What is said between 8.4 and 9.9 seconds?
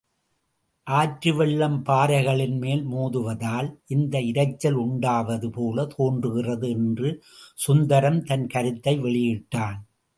கருத்தை வெளியிட்டான்.